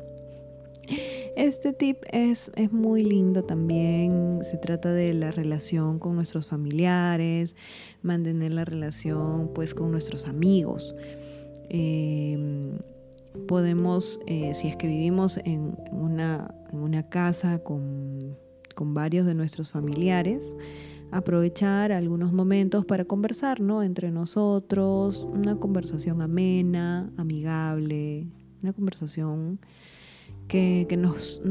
Este 1.36 1.74
tip 1.74 1.98
es, 2.10 2.50
muy 2.70 3.04
lindo 3.04 3.44
también. 3.44 4.38
Se 4.50 4.56
trata 4.56 4.90
de 4.90 5.12
la 5.12 5.32
relación 5.32 5.98
con 5.98 6.16
nuestros 6.16 6.46
familiares, 6.46 7.54
mantener 8.00 8.54
la 8.54 8.64
relación 8.64 9.50
pues 9.54 9.74
con 9.74 9.90
nuestros 9.90 10.26
amigos. 10.26 10.94
Em, 11.68 12.78
podemos, 13.46 14.18
eh, 14.26 14.54
si 14.54 14.68
es 14.68 14.76
que 14.76 14.86
vivimos 14.86 15.38
en, 15.44 15.76
una, 15.92 16.54
en 16.72 16.78
una 16.78 17.06
casa 17.10 17.58
con 17.58 18.38
con 18.80 18.94
varios 18.94 19.26
de 19.26 19.34
nuestros 19.34 19.68
familiares, 19.68 20.42
aprovechar 21.10 21.92
algunos 21.92 22.32
momentos 22.32 22.86
para 22.86 23.04
conversar, 23.04 23.60
¿no? 23.60 23.82
Entre 23.82 24.10
nosotros, 24.10 25.28
una 25.30 25.56
conversación 25.56 26.22
amena, 26.22 27.12
amigable, 27.18 28.26
una 28.62 28.72
conversación 28.72 29.60
que, 30.48 30.86
nos, 30.96 31.42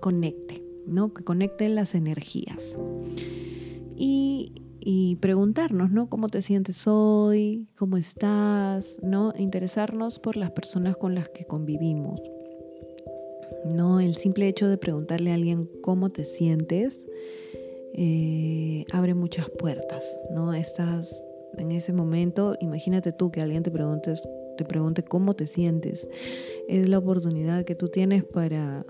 conecte, 0.00 0.62
¿no? 0.86 1.14
Que 1.14 1.24
conecte 1.24 1.66
las 1.70 1.94
energías. 1.94 2.76
Y, 3.96 4.52
y 4.80 5.16
preguntarnos, 5.16 5.90
¿no? 5.90 6.10
¿Cómo 6.10 6.28
te 6.28 6.42
sientes 6.42 6.86
hoy? 6.86 7.68
¿Cómo 7.78 7.96
estás? 7.96 8.98
¿No? 9.02 9.32
Interesarnos 9.38 10.18
por 10.18 10.36
las 10.36 10.50
personas 10.50 10.98
con 10.98 11.14
las 11.14 11.30
que 11.30 11.46
convivimos. 11.46 12.20
¿No? 13.64 14.00
El 14.00 14.14
simple 14.14 14.48
hecho 14.48 14.68
de 14.68 14.78
preguntarle 14.78 15.30
a 15.30 15.34
alguien 15.34 15.68
cómo 15.82 16.10
te 16.10 16.24
sientes 16.24 17.06
eh, 17.96 18.84
abre 18.90 19.14
muchas 19.14 19.48
puertas, 19.50 20.02
¿no? 20.30 20.52
Estás 20.52 21.24
en 21.56 21.70
ese 21.70 21.92
momento, 21.92 22.56
imagínate 22.60 23.12
tú 23.12 23.30
que 23.30 23.40
alguien 23.40 23.62
te 23.62 23.70
pregunte, 23.70 24.14
te 24.56 24.64
pregunte 24.64 25.04
cómo 25.04 25.34
te 25.34 25.46
sientes. 25.46 26.08
Es 26.68 26.88
la 26.88 26.98
oportunidad 26.98 27.64
que 27.64 27.76
tú 27.76 27.88
tienes 27.88 28.24
para 28.24 28.84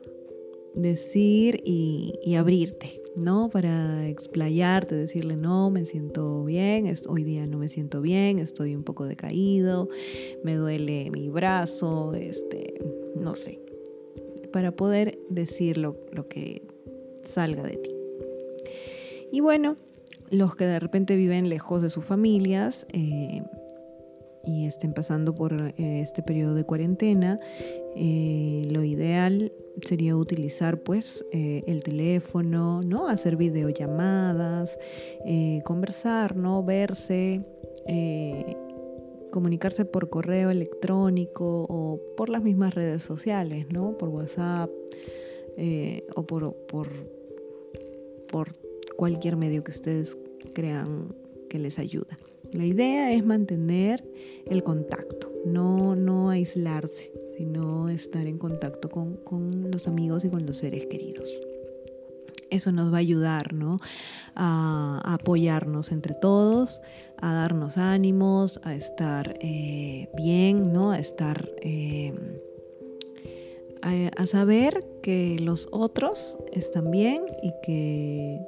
decir 0.75 1.61
y, 1.67 2.35
abrirte, 2.35 3.03
¿no? 3.15 3.51
Para 3.51 4.09
explayarte, 4.09 4.95
decirle, 4.95 5.37
no, 5.37 5.69
me 5.69 5.85
siento 5.85 6.43
bien, 6.43 6.91
hoy 7.07 7.25
día 7.25 7.47
no 7.47 7.59
me 7.59 7.69
siento 7.69 8.01
bien, 8.01 8.39
estoy 8.39 8.75
un 8.75 8.85
poco 8.85 9.05
decaído, 9.05 9.91
me 10.43 10.55
duele 10.55 11.11
mi 11.11 11.29
brazo, 11.29 12.15
este, 12.15 12.73
no 13.15 13.35
sé, 13.35 13.61
para 14.55 14.71
poder 14.71 15.19
decir 15.31 15.79
lo, 15.79 15.97
que 16.29 16.63
salga 17.25 17.65
de 17.65 17.77
ti. 17.77 17.91
Y 19.33 19.41
bueno, 19.41 19.75
los 20.31 20.55
que 20.55 20.65
de 20.65 20.79
repente 20.79 21.17
viven 21.17 21.49
lejos 21.49 21.83
de 21.83 21.91
sus 21.91 22.05
familias 22.05 22.87
eh, 22.93 23.43
y 24.45 24.67
estén 24.67 24.95
pasando 24.95 25.35
por 25.35 25.55
eh, 25.55 25.75
este 25.77 26.23
periodo 26.23 26.55
de 26.55 26.63
cuarentena, 26.63 27.41
eh, 27.97 28.69
lo 28.71 28.85
ideal 28.85 29.51
sería 29.83 30.15
utilizar 30.15 30.79
pues 30.79 31.27
el 31.33 31.83
teléfono, 31.83 32.81
¿no? 32.83 33.09
Hacer 33.09 33.35
videollamadas, 33.35 34.79
conversar, 35.65 36.37
¿no? 36.37 36.63
Verse, 36.63 37.41
comunicarse 39.35 39.85
por 39.85 40.11
correo 40.11 40.51
electrónico 40.51 41.67
o 41.69 42.01
por 42.17 42.29
las 42.29 42.45
mismas 42.45 42.73
redes 42.73 43.03
sociales, 43.03 43.67
¿no? 43.73 43.99
Por 43.99 44.09
WhatsApp 44.09 44.71
o 46.15 46.23
por, 46.25 46.55
por, 46.69 46.89
por 48.29 48.53
cualquier 48.97 49.37
medio 49.37 49.65
que 49.65 49.73
ustedes 49.73 50.17
crean 50.53 51.17
que 51.51 51.59
les 51.59 51.81
ayuda. 51.81 52.17
La 52.53 52.65
idea 52.65 53.13
es 53.13 53.27
mantener 53.27 54.05
el 54.47 54.63
contacto, 54.63 55.33
no, 55.45 55.97
no 55.97 56.31
aislarse, 56.31 57.11
sino 57.37 57.89
estar 57.89 58.29
en 58.29 58.39
contacto 58.39 58.89
con, 58.89 59.17
con 59.17 59.73
los 59.73 59.89
amigos 59.89 60.25
y 60.25 60.31
con 60.31 60.47
los 60.47 60.59
seres 60.59 60.87
queridos 60.87 61.29
eso 62.51 62.73
nos 62.73 62.93
va 62.93 62.97
a 62.97 63.01
ayudar, 63.01 63.53
¿no? 63.53 63.79
A, 64.35 65.01
apoyarnos 65.05 65.93
entre 65.93 66.15
todos, 66.15 66.81
a 67.21 67.33
darnos 67.33 67.79
ánimos, 67.79 68.61
a 68.65 68.75
estar 68.75 69.37
eh, 69.41 70.09
bien, 70.17 70.73
¿no? 70.73 70.93
A 70.93 70.99
estar, 70.99 71.49
eh, 71.63 72.13
a, 73.83 74.27
saber 74.27 74.87
que 75.03 75.39
los 75.41 75.69
otros 75.71 76.39
están 76.53 76.91
bien 76.91 77.25
y 77.43 77.53
que 77.63 78.41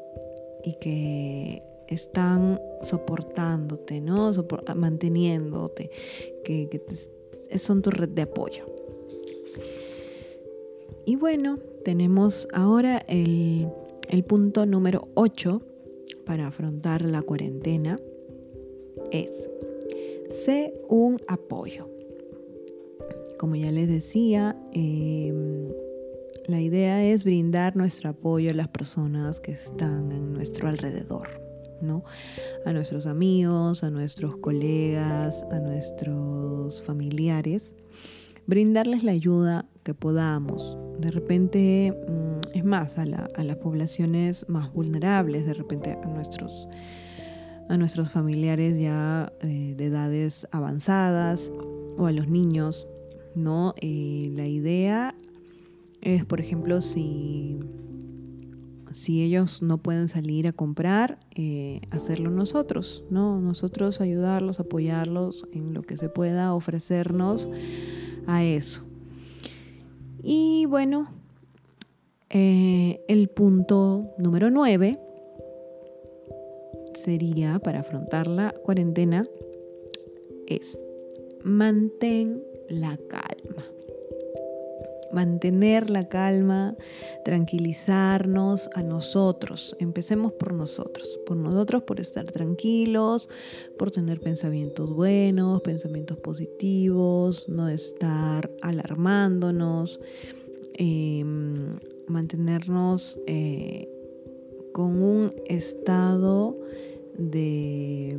y 0.67 0.75
que 0.81 1.63
están 1.87 2.61
soportándote, 2.83 4.01
¿no? 4.01 4.33
manteniéndote, 4.75 5.91
que, 6.45 6.83
son 7.57 7.83
tu 7.83 7.91
red 7.91 8.09
de 8.09 8.23
apoyo. 8.23 8.67
Y 11.05 11.15
bueno, 11.15 11.61
tenemos 11.85 12.49
ahora 12.53 12.99
el, 13.07 13.69
el 14.09 14.25
punto 14.25 14.67
número 14.67 15.09
8 15.15 15.63
para 16.25 16.49
afrontar 16.49 17.03
la 17.03 17.23
cuarentena. 17.23 17.99
Es, 19.11 19.49
sé 20.45 20.75
un 20.89 21.21
apoyo. 21.29 21.89
Como 23.39 23.57
ya 23.57 23.71
les 23.71 23.89
decía, 23.89 24.57
eh, 24.73 25.33
la 26.47 26.61
idea 26.61 27.05
es 27.05 27.25
brindar 27.25 27.77
nuestro 27.77 28.11
apoyo 28.11 28.51
a 28.51 28.55
las 28.55 28.69
personas 28.69 29.41
que 29.41 29.53
están 29.53 30.13
en 30.13 30.33
nuestro 30.33 30.69
alrededor, 30.69 31.29
¿no? 31.83 32.05
A 32.65 32.73
nuestros 32.73 33.07
amigos, 33.07 33.83
a 33.83 33.91
nuestros 33.91 34.37
colegas, 34.37 35.45
a 35.51 35.59
nuestros 35.59 36.83
familiares. 36.83 37.73
Brindarles 38.47 39.03
la 39.03 39.13
ayuda 39.13 39.67
que 39.83 39.93
podamos. 39.93 40.79
De 41.01 41.11
repente, 41.11 41.93
mm, 41.93 42.36
es 42.57 42.65
más, 42.65 42.97
a, 42.99 43.05
las 43.05 43.57
poblaciones 43.59 44.49
más 44.49 44.73
vulnerables, 44.73 45.47
de 45.47 45.55
repente 45.55 45.93
a 45.93 46.07
nuestros, 46.07 46.69
a 47.69 47.77
nuestros 47.77 48.11
familiares 48.11 48.81
ya 48.81 49.33
eh, 49.43 49.75
de 49.77 49.87
edades 49.87 50.49
avanzadas 50.53 51.51
o 51.99 52.07
a 52.07 52.13
los 52.13 52.29
niños, 52.29 52.87
¿no? 53.35 53.75
Eh, 53.81 54.31
la 54.35 54.47
idea 54.47 55.15
es, 56.01 56.25
por 56.25 56.41
ejemplo, 56.41 56.81
si, 56.81 57.59
si 58.93 59.23
ellos 59.23 59.61
no 59.61 59.79
pueden 59.79 60.09
salir 60.09 60.47
a 60.49 60.53
comprar, 60.53 61.19
eh, 61.35 61.83
hacerlo 61.91 62.31
nosotros, 62.31 63.05
¿no? 63.11 63.39
Nosotros 63.39 64.01
ayudarlos, 64.01 64.61
apoyarlos 64.61 65.47
en 65.53 65.75
lo 65.75 65.83
que 65.83 65.99
se 65.99 66.09
pueda, 66.09 66.55
ofrecernos 66.55 67.51
a 68.27 68.45
eso. 68.45 68.83
Y 70.23 70.65
bueno, 70.67 71.09
eh, 72.31 73.01
el 73.09 73.29
punto 73.29 74.15
número 74.19 74.51
9 74.51 74.99
sería 76.95 77.59
para 77.59 77.81
afrontar 77.81 78.27
la 78.27 78.53
cuarentena 78.65 79.29
es 80.47 80.79
mantén 81.45 82.43
la 82.69 82.99
calma 83.09 83.65
mantener 85.13 85.89
la 85.89 86.09
calma, 86.09 86.77
tranquilizarnos 87.25 88.69
a 88.75 88.83
nosotros. 88.83 89.77
Empecemos 89.79 90.33
por 90.33 90.53
nosotros, 90.53 91.19
por 91.27 91.37
nosotros, 91.37 91.83
por 91.85 92.01
estar 92.01 92.27
tranquilos, 92.27 93.29
por 93.79 93.91
tener 93.91 94.21
pensamientos 94.21 94.95
buenos, 94.95 95.63
pensamientos 95.63 96.19
positivos, 96.19 97.49
no 97.49 97.69
estar 97.69 98.51
alarmándonos, 98.61 100.01
em, 100.75 101.79
mantenernos 102.09 103.21
eh, 103.27 103.89
con 104.73 105.03
un 105.03 105.35
estado 105.47 106.57
de, 107.17 108.19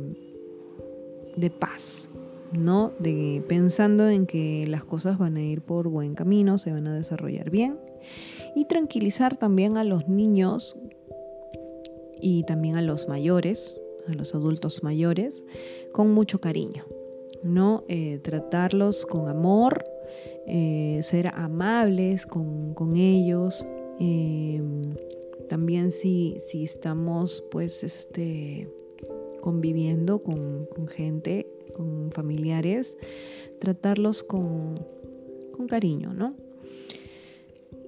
de 1.36 1.50
paz, 1.50 2.08
¿no? 2.52 2.92
De 2.98 3.42
pensando 3.46 4.08
en 4.08 4.26
que 4.26 4.66
las 4.68 4.84
cosas 4.84 5.18
van 5.18 5.36
a 5.36 5.42
ir 5.42 5.62
por 5.62 5.88
buen 5.88 6.14
camino, 6.14 6.58
se 6.58 6.72
van 6.72 6.86
a 6.88 6.94
desarrollar 6.94 7.50
bien. 7.50 7.78
Y 8.54 8.64
tranquilizar 8.64 9.36
también 9.36 9.76
a 9.76 9.84
los 9.84 10.08
niños 10.08 10.76
y 12.20 12.42
también 12.44 12.76
a 12.76 12.82
los 12.82 13.08
mayores, 13.08 13.78
a 14.08 14.14
los 14.14 14.34
adultos 14.34 14.82
mayores, 14.82 15.44
con 15.92 16.12
mucho 16.12 16.40
cariño, 16.40 16.84
¿no? 17.42 17.84
Eh, 17.88 18.18
tratarlos 18.22 19.06
con 19.06 19.28
amor, 19.28 19.84
eh, 20.46 21.00
ser 21.02 21.28
amables 21.28 22.26
con, 22.26 22.96
ellos. 22.96 23.64
Em, 24.00 24.94
también 25.48 25.92
si, 25.92 26.40
si 26.46 26.64
estamos 26.64 27.44
pues 27.50 27.82
este 27.82 28.68
conviviendo 29.40 30.22
con, 30.22 30.66
con 30.66 30.88
gente 30.88 31.46
con 31.78 32.10
familiares, 32.10 32.96
tratarlos 33.60 34.22
con, 34.22 34.84
cariño, 35.68 36.14
¿no? 36.14 36.34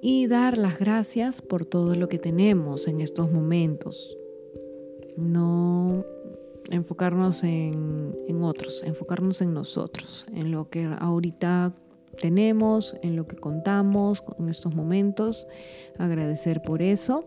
Y 0.03 0.27
dar 0.27 0.59
las 0.59 0.79
gracias 0.79 1.41
por 1.41 1.65
todo 1.65 1.95
lo 1.95 2.09
que 2.09 2.19
tenemos 2.19 2.89
en 2.89 3.01
estos 3.01 3.33
momentos. 3.33 4.19
No 5.17 6.05
enfocarnos 6.69 7.43
en, 7.43 8.15
en, 8.29 8.43
otros, 8.43 8.83
enfocarnos 8.85 9.41
en 9.41 9.55
nosotros, 9.55 10.27
en 10.35 10.51
lo 10.51 10.69
que 10.69 10.85
ahorita 10.85 11.75
tenemos, 12.21 12.97
en 13.03 13.17
lo 13.17 13.27
que 13.27 13.37
contamos 13.37 14.23
en 14.39 14.49
estos 14.49 14.75
momentos, 14.75 15.49
agradecer 15.99 16.63
por 16.63 16.83
eso. 16.83 17.25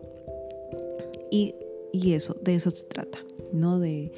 Y, 1.30 1.54
y 1.92 2.12
eso, 2.12 2.36
de 2.40 2.54
eso 2.54 2.70
se 2.70 2.84
trata, 2.84 3.18
¿no? 3.52 3.78
De, 3.78 4.12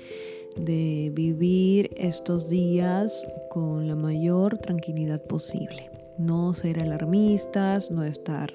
de 0.57 1.11
vivir 1.15 1.91
estos 1.97 2.49
días 2.49 3.13
con 3.51 3.89
la 3.89 3.97
mayor 3.97 4.59
tranquilidad 4.59 5.23
posible. 5.23 5.91
No 6.19 6.55
ser 6.55 6.83
alarmistas, 6.83 7.91
no 7.91 8.03
estar 8.03 8.55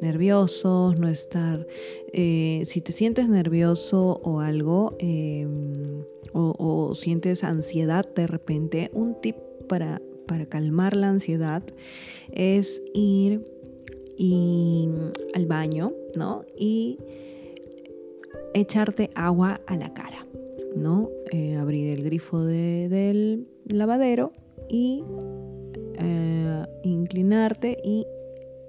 nerviosos, 0.00 0.98
no 0.98 1.08
estar... 1.08 1.66
Eh, 2.12 2.62
si 2.64 2.80
te 2.80 2.92
sientes 2.92 3.28
nervioso 3.28 4.20
o 4.24 4.40
algo, 4.40 4.96
em, 4.98 6.04
o, 6.32 6.94
sientes 6.94 7.44
ansiedad 7.44 8.06
de 8.14 8.26
repente, 8.26 8.90
un 8.92 9.20
tip 9.20 9.36
para, 9.68 10.02
para 10.26 10.46
calmar 10.46 10.96
la 10.96 11.08
ansiedad 11.08 11.62
es 12.32 12.82
ir 12.94 13.44
y, 14.16 14.88
al 15.34 15.46
baño, 15.46 15.92
¿no? 16.16 16.44
Y 16.58 16.98
echarte 18.54 19.10
agua 19.14 19.60
a 19.66 19.76
la 19.76 19.92
cara. 19.92 20.26
¿no? 20.76 21.10
Eh, 21.32 21.56
abrir 21.56 21.88
el 21.88 22.04
grifo 22.04 22.44
del 22.44 23.48
lavadero 23.64 24.32
y 24.68 25.02
eh, 25.98 26.66
inclinarte 26.84 27.78
y 27.82 28.06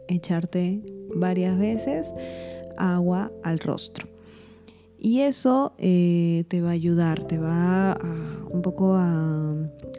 echarte 0.08 0.82
varias 1.16 1.60
veces 1.60 2.08
agua 2.78 3.32
al 3.44 3.60
rostro. 3.60 4.08
Y 4.98 5.20
eso 5.22 5.74
eh, 5.78 6.46
te 6.48 6.62
va 6.62 6.70
a 6.70 6.74
ayudar, 6.74 7.28
te 7.28 7.38
va 7.38 7.98
un 8.52 8.62
poco 8.62 8.96
a, 8.96 9.56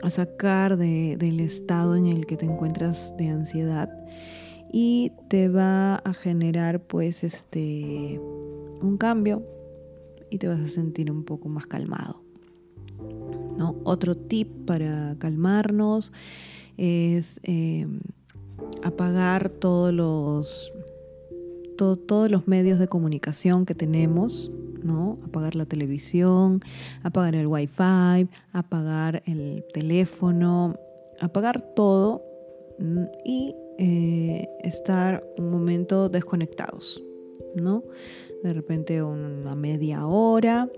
sacar 0.09 0.77
del 0.77 1.41
estado 1.41 1.97
en 1.97 2.07
el 2.07 2.27
que 2.27 2.37
te 2.37 2.47
encuentras 2.47 3.15
de 3.17 3.29
ansiedad 3.29 3.91
y 4.73 5.13
te 5.29 5.49
va 5.49 5.97
a 5.97 6.15
generar 6.15 6.81
pues 6.81 7.25
este 7.25 8.21
un 8.81 8.97
cambio 8.99 9.43
y 10.31 10.39
te 10.39 10.49
vas 10.49 10.61
a 10.61 10.69
sentir 10.69 11.11
un 11.11 11.25
poco 11.25 11.49
más 11.49 11.67
calmado. 11.67 12.23
¿no? 13.57 13.77
Otro 13.85 14.17
tip 14.17 14.67
para 14.67 15.17
calmarnos 15.19 16.13
es 16.77 17.41
em, 17.43 18.01
apagar 18.83 19.51
todos 19.51 19.93
los, 19.93 20.73
todos 21.77 22.31
los 22.31 22.47
medios 22.47 22.79
de 22.79 22.89
comunicación 22.89 23.67
que 23.67 23.75
tenemos, 23.75 24.51
¿no? 24.83 25.19
Apagar 25.25 25.55
la 25.55 25.67
televisión, 25.67 26.61
apagar 27.03 27.35
el 27.35 27.47
wifi, 27.47 28.29
apagar 28.53 29.23
el 29.27 29.64
teléfono, 29.73 30.77
apagar 31.21 31.61
todo 31.75 32.23
mm, 32.79 33.05
y 33.25 33.55
eh, 33.79 34.49
estar 34.62 35.25
un 35.37 35.51
momento 35.51 36.09
desconectados, 36.09 37.03
¿no? 37.55 37.85
De 38.43 38.53
repente 38.53 39.03
una 39.03 39.55
media 39.55 40.07
hora, 40.07 40.69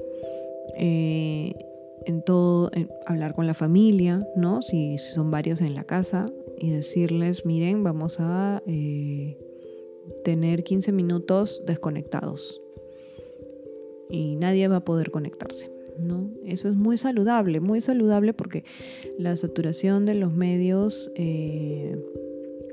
eh, 0.77 1.55
en 2.07 2.23
todo, 2.23 2.71
hablar 3.07 3.35
con 3.35 3.47
la 3.47 3.55
familia, 3.55 4.21
¿no? 4.37 4.63
Si, 4.63 4.99
son 4.99 5.31
varios 5.31 5.61
en 5.61 5.75
la 5.75 5.85
casa 5.85 6.27
y 6.59 6.71
decirles, 6.71 7.45
miren, 7.45 7.83
vamos 7.85 8.17
a 8.19 8.63
eh, 8.67 9.39
tener 10.25 10.65
15 10.65 10.93
minutos 10.93 11.63
desconectados 11.67 12.60
y 14.11 14.37
nadie 14.37 14.69
va 14.69 14.77
a 14.77 14.85
poder 14.85 15.11
conectarse. 15.11 15.71
¿no? 15.99 16.31
Eso 16.45 16.69
es 16.69 16.75
muy 16.75 16.97
saludable, 16.97 17.61
muy 17.61 17.81
saludable 17.81 18.33
porque 18.33 18.65
la 19.19 19.37
saturación 19.37 20.07
de 20.07 20.15
los 20.15 20.33
medios 20.33 21.11
eh, 21.15 21.97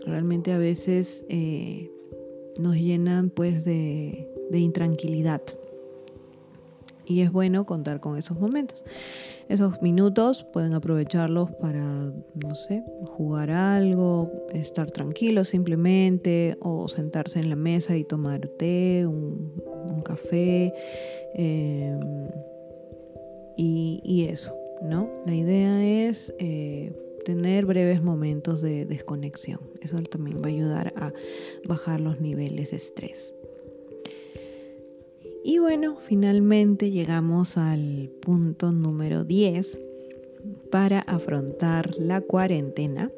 realmente 0.06 0.54
a 0.54 0.58
veces 0.58 1.26
eh, 1.30 1.92
nos 2.58 2.76
llenan 2.76 3.30
pues 3.30 3.66
de, 3.66 4.30
de 4.50 4.60
intranquilidad 4.60 5.42
y 7.08 7.22
es 7.22 7.32
bueno 7.32 7.66
contar 7.66 8.00
con 8.00 8.18
esos 8.18 8.40
momentos. 8.40 8.84
Esos 9.48 9.82
minutos 9.82 10.46
pueden 10.52 10.74
aprovecharlos 10.74 11.50
para, 11.52 11.82
no 11.82 12.56
sé, 12.56 12.84
jugar 13.06 13.50
algo, 13.50 14.30
estar 14.54 14.92
tranquilos 14.92 15.48
simplemente, 15.48 16.58
o 16.60 16.90
sentarse 16.90 17.40
en 17.40 17.50
la 17.50 17.56
mesa 17.56 17.96
y 17.96 18.04
tomar 18.04 18.48
té, 18.60 19.06
un, 19.08 19.54
café, 20.04 20.74
em, 21.34 22.00
y, 23.56 24.28
eso, 24.30 24.56
¿no? 24.84 25.10
La 25.26 25.36
idea 25.36 26.08
es 26.08 26.34
eh, 26.40 26.92
tener 27.26 27.66
breves 27.66 28.02
momentos 28.02 28.62
de 28.62 28.86
desconexión. 28.86 29.60
Eso 29.82 30.02
también 30.04 30.42
va 30.42 30.46
a 30.46 30.50
ayudar 30.50 30.94
a 30.96 31.14
bajar 31.68 32.00
los 32.00 32.22
niveles 32.22 32.72
de 32.72 32.78
estrés. 32.78 33.34
Y 35.44 35.60
bueno, 35.60 35.98
finalmente 36.02 36.92
llegamos 36.92 37.58
al 37.58 38.10
punto 38.22 38.72
número 38.72 39.24
10 39.24 39.80
para 40.70 41.00
afrontar 41.00 41.96
la 41.98 42.22
cuarentena, 42.22 43.12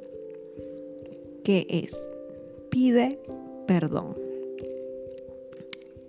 que 1.43 1.65
es 1.69 1.98
pide 2.69 3.19
perdón. 3.67 4.15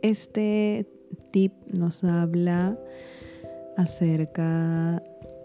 Este 0.02 0.86
tip 1.30 1.52
nos 1.66 2.04
habla 2.04 2.78
acerca 3.76 5.02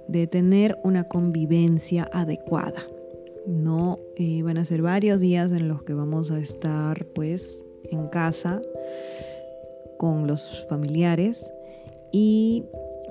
de 0.07 0.27
tener 0.27 0.77
una 0.83 1.05
convivencia 1.05 2.09
adecuada. 2.13 2.83
No 3.47 3.99
eh, 4.15 4.41
van 4.43 4.57
a 4.57 4.65
ser 4.65 4.81
varios 4.81 5.19
días 5.19 5.51
en 5.51 5.67
los 5.67 5.83
que 5.83 5.93
vamos 5.93 6.31
a 6.31 6.39
estar 6.39 7.05
pues 7.13 7.63
en 7.91 8.07
casa 8.07 8.61
con 9.97 10.27
los 10.27 10.65
familiares 10.67 11.49
y 12.11 12.63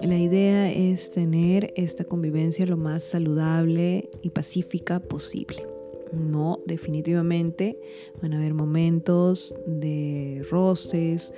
la 0.03 0.19
idea 0.19 0.71
es 0.71 1.11
tener 1.11 1.73
esta 1.77 2.05
convivencia 2.05 2.67
lo 2.67 2.77
más 2.77 3.05
saludable 3.05 4.11
y 4.23 4.31
pacífica 4.31 5.01
posible. 5.01 5.67
No, 6.13 6.61
definitivamente 6.67 7.79
van 8.21 8.35
a 8.35 8.39
haber 8.39 8.55
momentos 8.55 9.55
de 9.67 10.45
roces, 10.51 11.33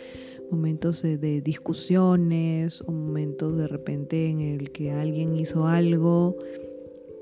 momentos 0.51 1.03
de, 1.03 1.41
discusiones, 1.41 2.83
o 2.83 2.93
momentos 2.93 3.57
de 3.57 3.69
repente 3.69 4.29
en 4.29 4.41
el 4.41 4.73
que 4.73 4.93
alguien 4.93 5.37
hizo 5.37 5.67
algo 5.67 6.37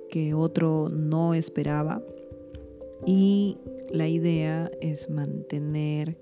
que 0.09 0.35
otro 0.35 0.89
no 0.91 1.35
esperaba. 1.35 2.03
Y 3.07 3.59
la 3.91 4.09
idea 4.09 4.71
es 4.81 5.11
mantener 5.11 6.17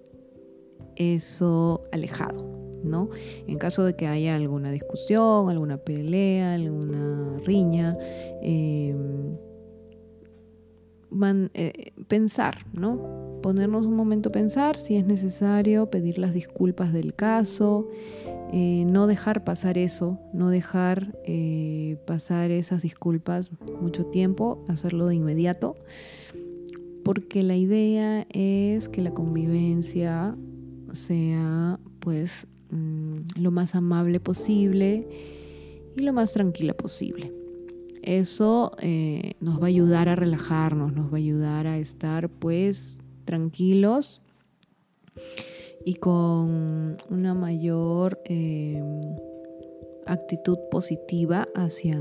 eso 0.96 1.84
alejado, 1.92 2.70
¿no? 2.82 3.08
En 3.46 3.58
caso 3.58 3.84
de 3.84 3.94
que 3.94 4.06
haya 4.06 4.34
alguna 4.34 4.70
discusión, 4.72 5.48
alguna 5.48 5.78
pelea, 5.78 6.54
alguna 6.54 7.38
riña, 7.44 7.96
eh, 11.54 11.92
pensar, 12.08 12.66
¿no? 12.72 13.40
Ponernos 13.42 13.86
un 13.86 13.96
momento 13.96 14.28
a 14.28 14.32
pensar 14.32 14.78
si 14.78 14.96
es 14.96 15.04
necesario, 15.04 15.90
pedir 15.90 16.18
las 16.18 16.32
disculpas 16.32 16.92
del 16.92 17.14
caso, 17.14 17.88
eh, 18.52 18.84
no 18.86 19.06
dejar 19.06 19.44
pasar 19.44 19.78
eso, 19.78 20.18
no 20.32 20.48
dejar 20.50 21.18
eh, 21.24 21.96
pasar 22.06 22.50
esas 22.50 22.82
disculpas 22.82 23.50
mucho 23.80 24.06
tiempo, 24.06 24.64
hacerlo 24.68 25.06
de 25.06 25.16
inmediato, 25.16 25.76
porque 27.04 27.42
la 27.42 27.56
idea 27.56 28.26
es 28.30 28.88
que 28.88 29.02
la 29.02 29.12
convivencia 29.12 30.36
sea 30.92 31.80
pues 31.98 32.46
mm, 32.70 33.40
lo 33.40 33.50
más 33.50 33.74
amable 33.74 34.20
posible 34.20 35.08
y 35.96 36.02
lo 36.02 36.12
más 36.12 36.32
tranquila 36.32 36.74
posible. 36.74 37.41
Eso 38.02 38.72
eh, 38.80 39.34
nos 39.40 39.60
va 39.60 39.64
a 39.64 39.68
ayudar 39.68 40.08
a 40.08 40.16
relajarnos, 40.16 40.92
nos 40.92 41.12
va 41.12 41.14
a 41.14 41.18
ayudar 41.18 41.66
a 41.66 41.78
estar 41.78 42.28
pues 42.28 43.00
tranquilos 43.24 44.20
y 45.84 45.94
con 45.94 46.96
una 47.10 47.34
mayor 47.34 48.20
em, 48.24 49.00
actitud 50.06 50.58
positiva 50.70 51.48
hacia, 51.54 51.98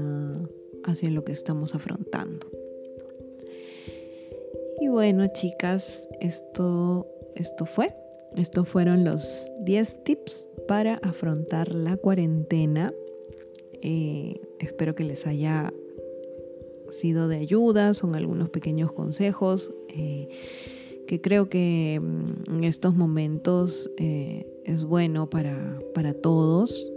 hacia 0.86 1.10
lo 1.10 1.24
que 1.24 1.34
estamos 1.34 1.76
afrontando. 1.76 2.48
Y 4.80 4.88
bueno, 4.88 5.28
chicas, 5.28 6.08
esto, 6.20 7.08
esto 7.36 7.66
fue. 7.66 7.94
Estos 8.36 8.68
fueron 8.68 9.04
los 9.04 9.48
10 9.60 10.04
tips 10.04 10.50
para 10.68 10.96
afrontar 11.04 11.72
la 11.72 11.98
cuarentena. 11.98 12.94
Eh, 13.82 14.40
espero 14.60 14.96
que 14.96 15.04
les 15.04 15.28
haya 15.28 15.72
sido 16.92 17.28
de 17.28 17.38
ayuda, 17.38 17.94
son 17.94 18.16
algunos 18.16 18.50
pequeños 18.50 18.92
consejos 18.94 19.74
eh, 19.90 20.28
que 21.08 21.22
creo 21.22 21.50
que 21.50 22.00
mm, 22.02 22.56
en 22.56 22.64
estos 22.64 22.96
momentos 22.96 23.92
eh, 23.98 24.48
es 24.66 24.84
bueno 24.84 25.30
para, 25.30 25.80
todos 26.22 26.90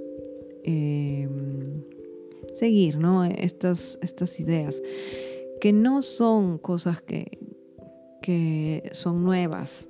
seguir 2.54 2.98
estas, 3.36 3.98
estas 4.00 4.40
ideas, 4.40 4.80
que 5.60 5.72
no 5.72 6.02
son 6.02 6.58
cosas 6.58 7.02
que, 7.02 7.38
que 8.22 8.88
son 8.92 9.24
nuevas, 9.24 9.86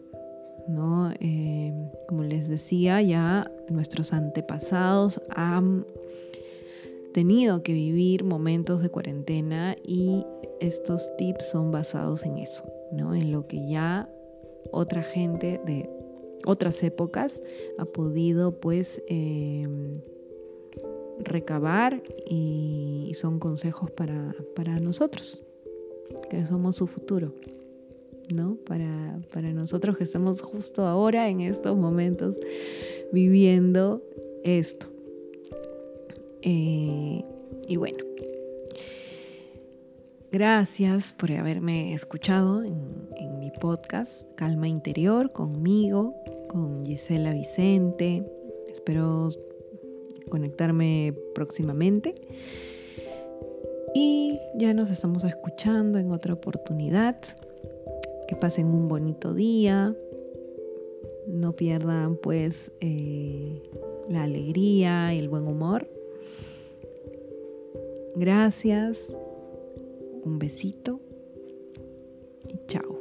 ¿no? 0.68 1.12
Eh, 1.20 1.72
como 2.08 2.24
les 2.24 2.48
decía, 2.48 3.00
ya 3.02 3.50
nuestros 3.68 4.12
antepasados 4.12 5.20
han 5.30 5.86
tenido 7.14 7.62
que 7.62 7.72
vivir 7.72 8.24
momentos 8.24 8.82
de 8.82 8.90
cuarentena 8.90 9.76
y 9.84 10.26
estos 10.60 11.08
tips 11.16 11.48
son 11.48 11.70
basados 11.70 12.24
en 12.24 12.38
eso, 12.38 12.64
¿no? 12.92 13.14
En 13.14 13.30
lo 13.30 13.46
que 13.46 13.68
ya 13.68 14.10
otra 14.72 15.02
gente 15.02 15.60
de 15.64 15.88
otras 16.44 16.82
épocas 16.82 17.40
ha 17.78 17.84
podido 17.84 18.58
pues 18.58 19.00
em, 19.06 19.92
recabar 21.20 22.02
y 22.28 23.12
son 23.14 23.38
consejos 23.38 23.92
para, 23.92 24.34
para 24.56 24.78
nosotros, 24.80 25.44
que 26.28 26.44
somos 26.46 26.76
su 26.76 26.88
futuro. 26.88 27.32
¿no? 28.32 28.56
Para, 28.66 29.20
nosotros 29.52 29.98
que 29.98 30.04
estamos 30.04 30.40
justo 30.40 30.86
ahora, 30.86 31.28
en 31.28 31.42
estos 31.42 31.76
momentos, 31.76 32.34
viviendo 33.12 34.02
esto. 34.42 34.93
Eh, 36.46 37.24
y 37.66 37.76
bueno, 37.76 38.04
gracias 40.30 41.14
por 41.14 41.32
haberme 41.32 41.94
escuchado 41.94 42.62
en, 42.62 43.02
mi 43.40 43.50
podcast 43.50 44.22
Calma 44.36 44.68
Interior 44.68 45.32
conmigo, 45.32 46.14
con 46.48 46.84
Gisela 46.84 47.32
Vicente. 47.32 48.26
Espero 48.70 49.30
conectarme 50.30 51.14
próximamente. 51.34 52.14
Y 53.94 54.38
ya 54.56 54.74
nos 54.74 54.90
estamos 54.90 55.24
escuchando 55.24 55.98
en 55.98 56.10
otra 56.10 56.34
oportunidad 56.34 57.16
que 58.28 58.36
pasen 58.36 58.66
un 58.68 58.88
bonito 58.88 59.32
día, 59.34 59.94
no 61.26 61.52
pierdan 61.52 62.16
pues 62.16 62.70
eh, 62.80 63.62
la 64.08 64.24
alegría 64.24 65.14
y 65.14 65.18
el 65.18 65.28
buen 65.28 65.46
humor. 65.46 65.93
Gracias, 68.16 68.98
un 70.24 70.38
besito 70.38 71.00
y 72.48 72.60
chao. 72.66 72.93